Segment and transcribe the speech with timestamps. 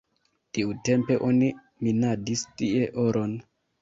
[0.57, 1.49] Tiutempe oni
[1.89, 3.37] minadis tie oron.